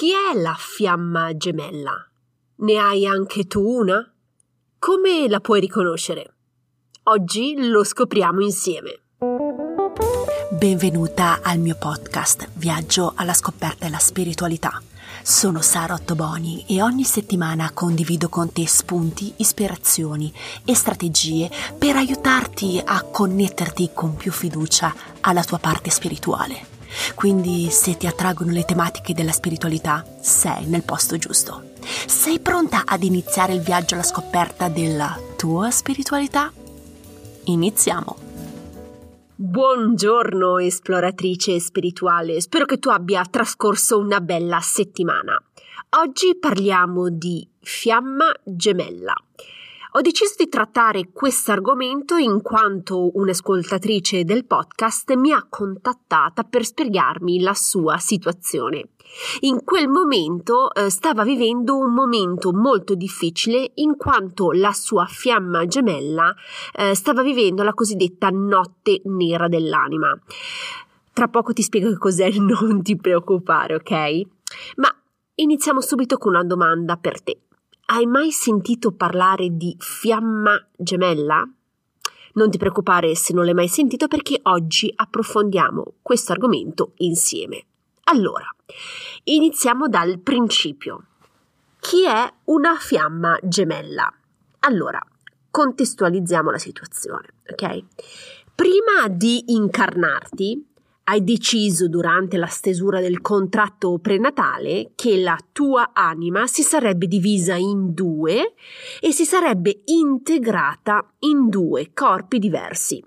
[0.00, 1.92] Chi è la fiamma gemella?
[2.60, 4.02] Ne hai anche tu una?
[4.78, 6.36] Come la puoi riconoscere?
[7.02, 9.02] Oggi lo scopriamo insieme.
[10.52, 14.80] Benvenuta al mio podcast Viaggio alla scoperta della spiritualità.
[15.22, 20.32] Sono Sara Ottoboni e ogni settimana condivido con te spunti, ispirazioni
[20.64, 26.69] e strategie per aiutarti a connetterti con più fiducia alla tua parte spirituale.
[27.14, 31.70] Quindi se ti attraggono le tematiche della spiritualità, sei nel posto giusto.
[32.06, 36.52] Sei pronta ad iniziare il viaggio alla scoperta della tua spiritualità?
[37.44, 38.28] Iniziamo!
[39.34, 45.42] Buongiorno esploratrice spirituale, spero che tu abbia trascorso una bella settimana.
[46.02, 49.14] Oggi parliamo di fiamma gemella.
[49.94, 56.64] Ho deciso di trattare questo argomento in quanto un'ascoltatrice del podcast mi ha contattata per
[56.64, 58.90] spiegarmi la sua situazione.
[59.40, 65.66] In quel momento eh, stava vivendo un momento molto difficile in quanto la sua fiamma
[65.66, 66.32] gemella
[66.72, 70.16] eh, stava vivendo la cosiddetta notte nera dell'anima.
[71.12, 74.20] Tra poco ti spiego che cos'è, non ti preoccupare, ok?
[74.76, 74.88] Ma
[75.34, 77.40] iniziamo subito con una domanda per te.
[77.92, 81.44] Hai mai sentito parlare di fiamma gemella?
[82.34, 87.64] Non ti preoccupare se non l'hai mai sentito perché oggi approfondiamo questo argomento insieme.
[88.04, 88.46] Allora,
[89.24, 91.06] iniziamo dal principio.
[91.80, 94.08] Chi è una fiamma gemella?
[94.60, 95.04] Allora,
[95.50, 97.82] contestualizziamo la situazione, ok?
[98.54, 100.69] Prima di incarnarti,
[101.10, 107.56] hai deciso durante la stesura del contratto prenatale che la tua anima si sarebbe divisa
[107.56, 108.54] in due
[109.00, 113.04] e si sarebbe integrata in due corpi diversi.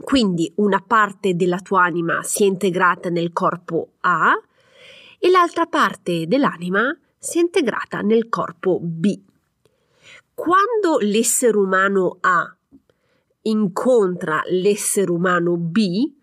[0.00, 4.32] Quindi una parte della tua anima si è integrata nel corpo A
[5.18, 9.14] e l'altra parte dell'anima si è integrata nel corpo B.
[10.32, 12.56] Quando l'essere umano A
[13.42, 16.15] incontra l'essere umano B,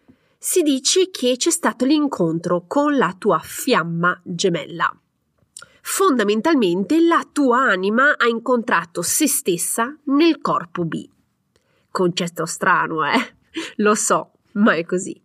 [0.45, 4.93] si dice che c'è stato l'incontro con la tua fiamma gemella.
[5.81, 11.07] Fondamentalmente la tua anima ha incontrato se stessa nel corpo B.
[11.89, 13.35] Concetto strano, eh?
[13.77, 15.17] Lo so, ma è così.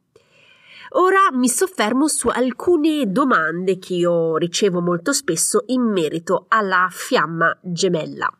[0.90, 7.58] Ora mi soffermo su alcune domande che io ricevo molto spesso in merito alla fiamma
[7.60, 8.32] gemella.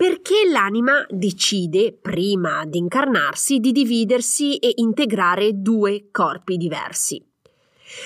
[0.00, 7.22] Perché l'anima decide, prima di incarnarsi, di dividersi e integrare due corpi diversi?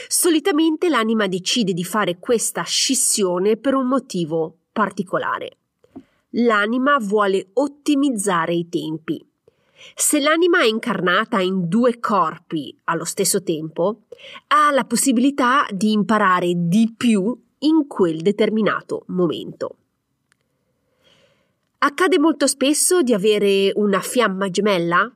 [0.09, 5.59] Solitamente l'anima decide di fare questa scissione per un motivo particolare.
[6.31, 9.25] L'anima vuole ottimizzare i tempi.
[9.95, 14.07] Se l'anima è incarnata in due corpi allo stesso tempo,
[14.49, 19.77] ha la possibilità di imparare di più in quel determinato momento.
[21.79, 25.11] Accade molto spesso di avere una fiamma gemella?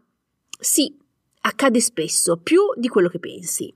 [0.59, 0.95] Sì,
[1.41, 3.73] accade spesso, più di quello che pensi.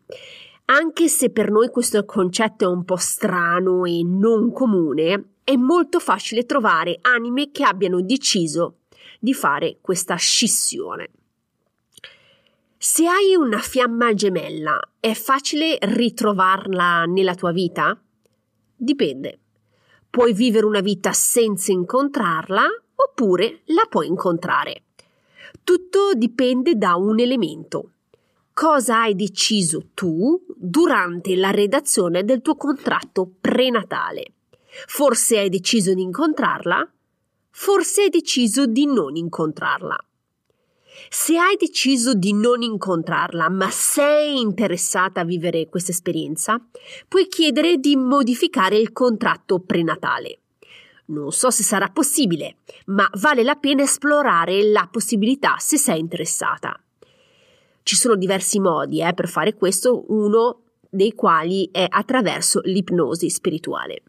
[0.67, 5.99] Anche se per noi questo concetto è un po' strano e non comune, è molto
[5.99, 8.79] facile trovare anime che abbiano deciso
[9.19, 11.11] di fare questa scissione.
[12.77, 17.97] Se hai una fiamma gemella, è facile ritrovarla nella tua vita?
[18.75, 19.42] Dipende.
[20.13, 24.83] Puoi vivere una vita senza incontrarla oppure la puoi incontrare.
[25.65, 27.93] Tutto dipende da un elemento.
[28.53, 34.35] Cosa hai deciso tu durante la redazione del tuo contratto prenatale?
[34.87, 36.87] Forse hai deciso di incontrarla?
[37.49, 39.97] Forse hai deciso di non incontrarla.
[41.09, 46.61] Se hai deciso di non incontrarla, ma sei interessata a vivere questa esperienza,
[47.09, 50.39] puoi chiedere di modificare il contratto prenatale.
[51.07, 56.79] Non so se sarà possibile, ma vale la pena esplorare la possibilità se sei interessata.
[57.83, 64.03] Ci sono diversi modi eh, per fare questo, uno dei quali è attraverso l'ipnosi spirituale.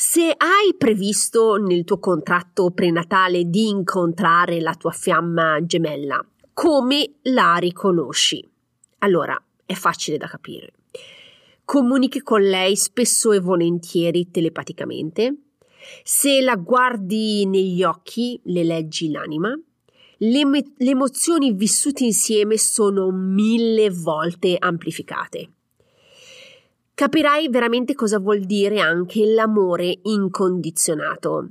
[0.00, 7.56] Se hai previsto nel tuo contratto prenatale di incontrare la tua fiamma gemella, come la
[7.56, 8.48] riconosci?
[8.98, 9.36] Allora,
[9.66, 10.70] è facile da capire.
[11.64, 15.34] Comunichi con lei spesso e volentieri telepaticamente.
[16.04, 19.52] Se la guardi negli occhi, le leggi l'anima.
[20.18, 25.54] Le, me- le emozioni vissute insieme sono mille volte amplificate.
[26.98, 31.50] Capirai veramente cosa vuol dire anche l'amore incondizionato.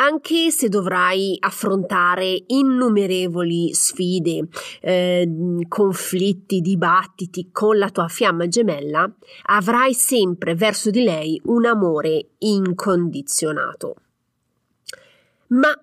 [0.00, 4.48] anche se dovrai affrontare innumerevoli sfide,
[4.80, 5.28] eh,
[5.68, 9.08] conflitti, dibattiti con la tua fiamma gemella,
[9.46, 13.94] avrai sempre verso di lei un amore incondizionato.
[15.48, 15.80] Ma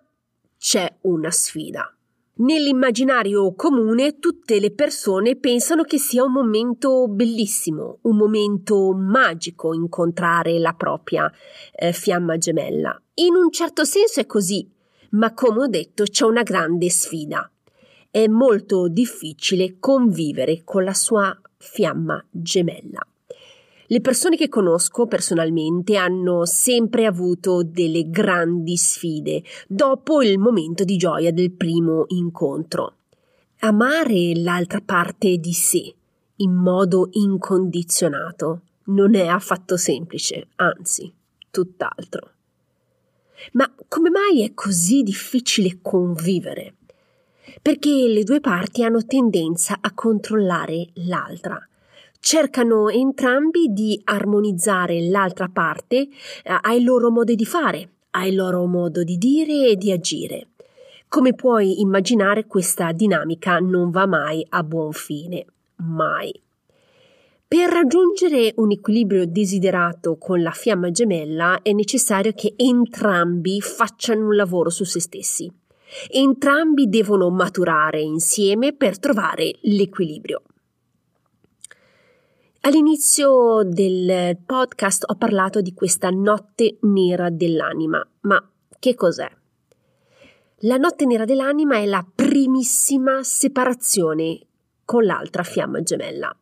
[0.57, 1.89] c'è una sfida.
[2.37, 10.59] Nell'immaginario comune tutte le persone pensano che sia un momento bellissimo, un momento magico incontrare
[10.59, 11.31] la propria
[11.71, 13.01] eh, fiamma gemella.
[13.15, 14.69] In un certo senso è così,
[15.11, 17.49] ma come ho detto c'è una grande sfida.
[18.11, 22.99] È molto difficile convivere con la sua fiamma gemella.
[23.87, 30.97] Le persone che conosco personalmente hanno sempre avuto delle grandi sfide dopo il momento di
[30.97, 32.95] gioia del primo incontro.
[33.59, 35.93] Amare l'altra parte di sé
[36.37, 41.13] in modo incondizionato non è affatto semplice, anzi,
[41.51, 42.31] tutt'altro.
[43.51, 46.73] Ma come mai è così difficile convivere?
[47.61, 51.63] Perché le due parti hanno tendenza a controllare l'altra
[52.25, 56.09] cercano entrambi di armonizzare l'altra parte eh,
[56.61, 60.47] ai loro modi di fare, ai loro modo di dire e di agire.
[61.07, 65.45] Come puoi immaginare questa dinamica non va mai a buon fine,
[65.75, 66.33] mai.
[67.47, 74.35] Per raggiungere un equilibrio desiderato con la fiamma gemella è necessario che entrambi facciano un
[74.35, 75.47] lavoro su se stessi.
[76.09, 80.41] Entrambi devono maturare insieme per trovare l'equilibrio.
[82.67, 88.43] All'inizio del podcast ho parlato di questa notte nera dell'anima, ma
[88.79, 89.29] che cos'è?
[90.61, 94.39] La notte nera dell'anima è la primissima separazione
[94.83, 96.35] con l'altra fiamma gemella.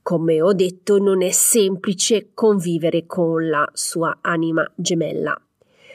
[0.00, 5.36] Come ho detto, non è semplice convivere con la sua anima gemella.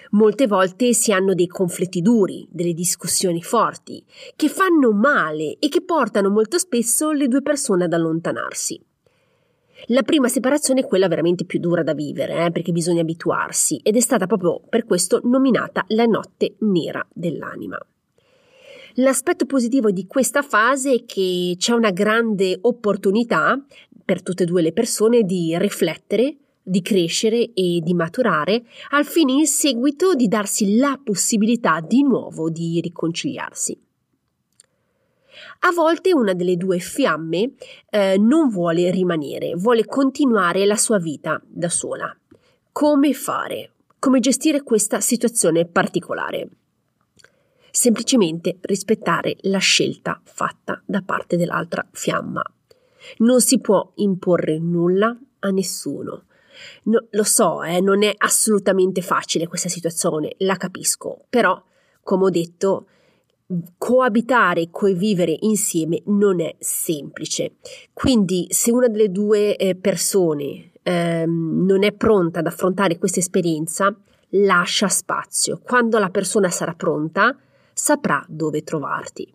[0.10, 4.04] Molte volte si hanno dei conflitti duri, delle discussioni forti,
[4.36, 8.92] che fanno male e che portano molto spesso le due persone ad allontanarsi.
[9.88, 13.98] La prima separazione è quella veramente più dura da vivere, eh, perché bisogna abituarsi, ed
[13.98, 17.78] è stata proprio per questo nominata la notte nera dell'anima.
[18.98, 23.60] L'aspetto positivo di questa fase è che c'è una grande opportunità
[24.06, 29.34] per tutte e due le persone di riflettere, di crescere e di maturare, al fine
[29.34, 33.78] in seguito di darsi la possibilità di nuovo di riconciliarsi.
[35.65, 37.54] A volte una delle due fiamme
[37.89, 42.13] eh, non vuole rimanere, vuole continuare la sua vita da sola.
[42.69, 43.71] Come fare?
[43.98, 46.50] Come gestire questa situazione particolare?
[47.71, 52.44] Semplicemente rispettare la scelta fatta da parte dell'altra fiamma.
[53.19, 56.25] Non si può imporre nulla a nessuno.
[56.83, 61.62] No, lo so, eh, non è assolutamente facile questa situazione, la capisco, però,
[62.04, 62.88] come ho detto,
[63.78, 67.56] coabitare e convivere insieme non è semplice.
[67.94, 73.95] Quindi se una delle due eh, persone ehm, non è pronta ad affrontare questa esperienza,
[74.30, 75.60] lascia spazio.
[75.63, 77.38] Quando la persona sarà pronta,
[77.74, 79.31] saprà dove trovarti.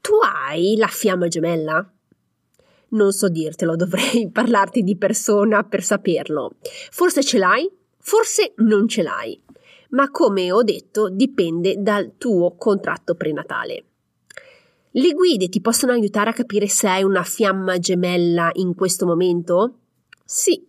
[0.00, 1.88] Tu hai la fiamma gemella?
[2.92, 6.56] Non so dirtelo, dovrei parlarti di persona per saperlo.
[6.90, 9.40] Forse ce l'hai, forse non ce l'hai
[9.90, 13.84] ma come ho detto dipende dal tuo contratto prenatale.
[14.92, 19.74] Le guide ti possono aiutare a capire se hai una fiamma gemella in questo momento?
[20.24, 20.64] Sì.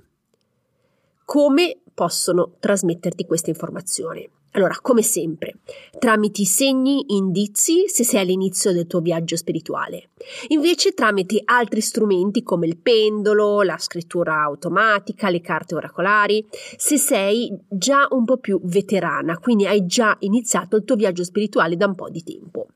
[1.26, 4.30] Come possono trasmetterti questa informazione?
[4.54, 5.60] Allora, come sempre,
[5.98, 10.10] tramite segni, indizi se sei all'inizio del tuo viaggio spirituale.
[10.50, 17.58] Invece tramite altri strumenti come il pendolo, la scrittura automatica, le carte oracolari, se sei
[17.70, 21.96] già un po' più veterana, quindi hai già iniziato il tuo viaggio spirituale da un
[21.96, 22.68] po' di tempo.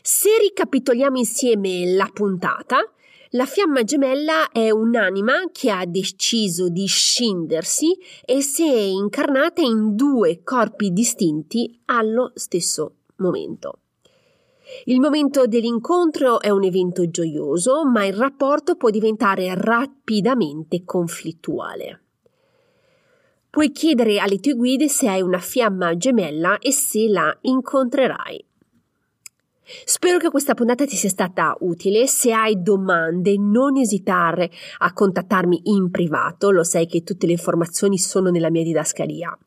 [0.00, 2.78] Se ricapitoliamo insieme la puntata,
[3.32, 9.94] la fiamma gemella è un'anima che ha deciso di scindersi e si è incarnata in
[9.94, 13.80] due corpi distinti allo stesso momento.
[14.84, 22.02] Il momento dell'incontro è un evento gioioso, ma il rapporto può diventare rapidamente conflittuale.
[23.50, 28.47] Puoi chiedere alle tue guide se hai una fiamma gemella e se la incontrerai.
[29.84, 32.06] Spero che questa puntata ti sia stata utile.
[32.06, 37.98] Se hai domande, non esitare a contattarmi in privato, lo sai che tutte le informazioni
[37.98, 39.38] sono nella mia didascalia.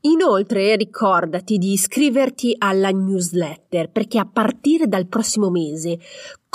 [0.00, 5.98] Inoltre ricordati di iscriverti alla newsletter perché a partire dal prossimo mese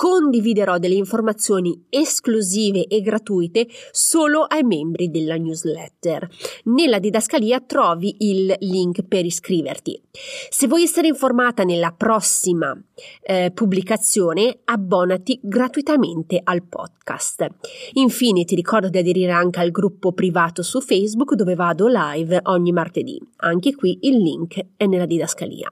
[0.02, 6.28] condividerò delle informazioni esclusive e gratuite solo ai membri della newsletter.
[6.64, 10.02] Nella didascalia trovi il link per iscriverti.
[10.50, 12.76] Se vuoi essere informata nella prossima
[13.22, 17.48] eh, pubblicazione, abbonati gratuitamente al podcast.
[17.94, 22.72] Infine ti ricordo di aderire anche al gruppo privato su Facebook dove vado live ogni
[22.72, 23.22] martedì.
[23.36, 25.72] Anche qui il link è nella didascalia.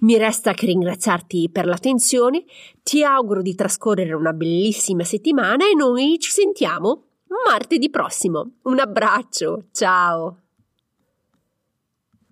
[0.00, 2.44] Mi resta che ringraziarti per l'attenzione,
[2.82, 7.04] ti auguro di trascorrere una bellissima settimana e noi ci sentiamo
[7.48, 8.58] martedì prossimo.
[8.64, 10.47] Un abbraccio, ciao!